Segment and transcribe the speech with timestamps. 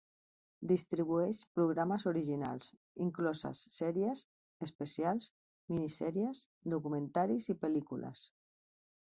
[0.69, 2.69] Distribueix programes originals,
[3.07, 4.25] incloses sèries,
[4.69, 5.29] especials,
[5.75, 6.43] minisèries,
[6.75, 8.27] documentaris i pel·lícules.